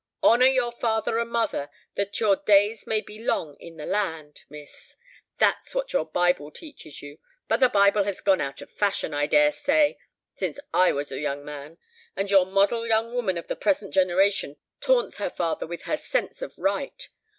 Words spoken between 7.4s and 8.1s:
but the Bible